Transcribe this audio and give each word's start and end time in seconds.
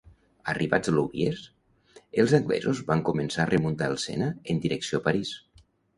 Arribats 0.53 0.91
a 0.91 0.93
Louviers, 0.93 1.43
els 2.23 2.33
anglesos 2.39 2.81
van 2.89 3.03
començar 3.11 3.45
a 3.45 3.49
remuntar 3.53 3.91
el 3.95 3.99
Sena 4.07 4.31
en 4.55 4.63
direcció 4.65 5.03
a 5.03 5.05
París. 5.11 5.35